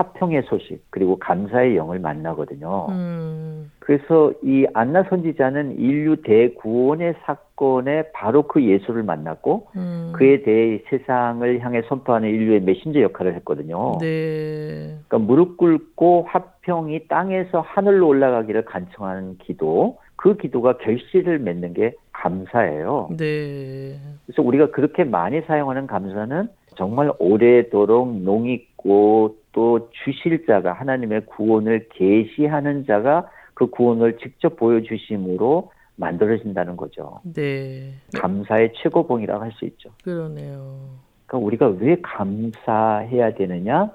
[0.01, 2.87] 화평의 소식 그리고 감사의 영을 만나거든요.
[2.89, 3.71] 음.
[3.79, 10.13] 그래서 이 안나 선지자는 인류 대구원의 사건에 바로 그 예수를 만났고 음.
[10.15, 13.99] 그에 대해 세상을 향해 선포하는 인류의 메신저 역할을 했거든요.
[14.01, 14.97] 네.
[15.09, 23.09] 그러니까 무릎 꿇고 화평이 땅에서 하늘로 올라가기를 간청하는 기도, 그 기도가 결실을 맺는 게 감사예요.
[23.19, 23.99] 네.
[24.25, 32.87] 그래서 우리가 그렇게 많이 사용하는 감사는 정말 오래도록 농익고 또 주실 자가 하나님의 구원을 계시하는
[32.87, 37.21] 자가 그 구원을 직접 보여주심으로 만들어진다는 거죠.
[37.25, 37.93] 네.
[38.15, 39.91] 감사의 최고봉이라고 할 수 있죠.
[40.03, 40.79] 그러네요.
[41.27, 43.91] 그러니까 우리가 왜 감사해야 되느냐?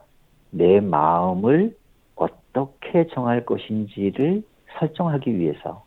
[0.52, 1.76] 내 마음을
[2.16, 4.44] 어떻게 정할 것인지를
[4.80, 5.84] 설정하기 위해서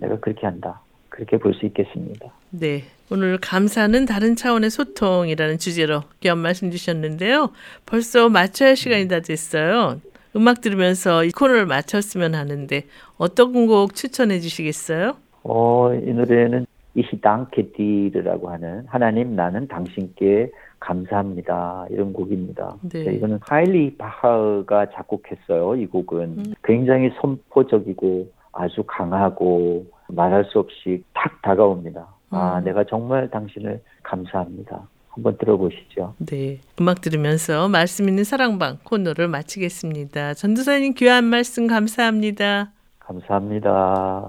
[0.00, 0.80] 내가 그렇게 한다.
[1.12, 2.28] 그렇게 볼 수 있겠습니다.
[2.50, 2.84] 네.
[3.10, 7.50] 오늘 감사는 다른 차원의 소통이라는 주제로 귀한 말씀 주셨는데요.
[7.84, 10.00] 벌써 마쳐야 할 시간이 다 됐어요.
[10.34, 12.84] 음악 들으면서 이 코너를 마쳤으면 하는데
[13.18, 15.12] 어떤 곡 추천해 주시겠어요?
[15.42, 20.50] 어, 이 노래는 이시당케디르라고 하는 하나님 나는 당신께
[20.80, 22.76] 감사합니다 이런 곡입니다.
[22.90, 23.04] 네.
[23.04, 25.76] 네, 이거는 하일리 바하가 작곡했어요.
[25.76, 32.06] 이 곡은 굉장히 선포적이고 아주 강하고 말할 수 없이 탁 다가옵니다.
[32.30, 32.64] 아, 음.
[32.64, 34.88] 내가 정말 당신을 감사합니다.
[35.08, 36.14] 한번 들어보시죠.
[36.18, 36.60] 네.
[36.80, 40.34] 음악 들으면서 말씀 있는 사랑방 코너를 마치겠습니다.
[40.34, 42.72] 전도사님 귀한 말씀 감사합니다.
[42.98, 44.28] 감사합니다.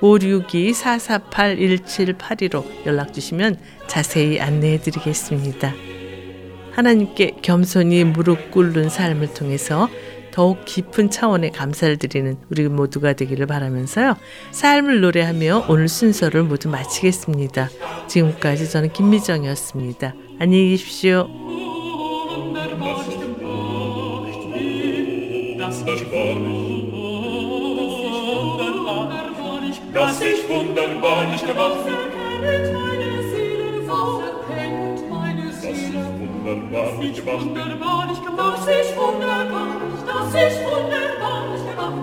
[0.00, 5.74] 562-448-1782로 연락 주시면 자세히 안내해 드리겠습니다.
[6.72, 9.90] 하나님께 겸손히 무릎 꿇는 삶을 통해서
[10.32, 14.16] 더욱 깊은 차원의 감사를 드리는 우리 모두가 되기를 바라면서요.
[14.50, 17.70] 삶을 노래하며 오늘 순서를 모두 마치겠습니다.
[18.08, 20.14] 지금까지 저는 김미정이었습니다.
[20.40, 21.28] 안녕히 계십시오.
[29.94, 31.76] dass ich wunderbar nicht gemacht
[36.44, 39.68] wunderbar nicht gemacht wunderbar nicht gemacht ich wunderbar
[40.06, 42.02] dass ich wunderbar nicht gemacht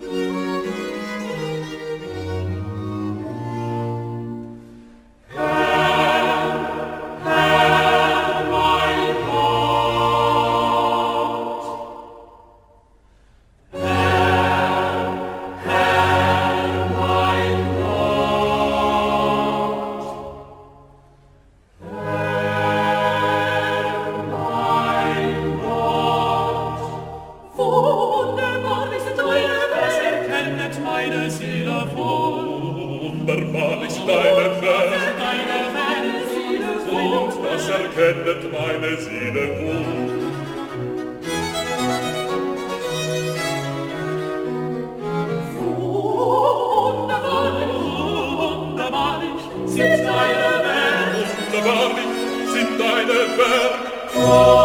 [0.00, 0.47] bin
[53.40, 54.64] oh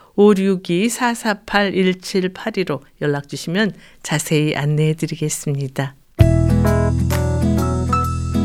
[0.21, 5.95] 562-448-1782로 연락 주시면 자세히 안내해 드리겠습니다.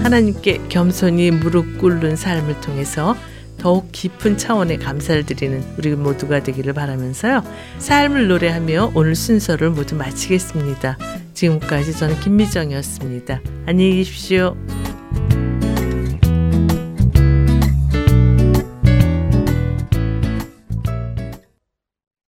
[0.02, 3.16] 하나님께 겸손히 무릎 꿇는 삶을 통해서
[3.58, 7.42] 더욱 깊은 차원의 감사를 드리는 우리 모두가 되기를 바라면서요.
[7.78, 10.98] 삶을 노래하며 오늘 순서를 모두 마치겠습니다.
[11.34, 13.40] 지금까지 저는 김미정이었습니다.
[13.66, 14.56] 안녕히 계십시오.